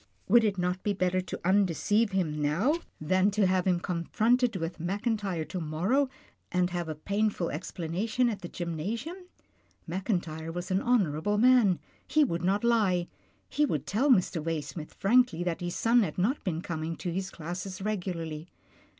[0.27, 3.99] Would it not be better to undeceive him now than to have him con HIS
[3.99, 4.17] ONLY SON 73
[4.49, 6.09] fronted with Mackintyre to morrow,
[6.51, 9.15] and have a painful explanation at the gymnasium?
[9.85, 11.77] Mackin tyre was an honourable man.
[12.07, 13.09] He would not lie,
[13.47, 14.43] he would tell Mr.
[14.43, 18.47] Waysmith frankly that his son had not been coming to his classes regularly.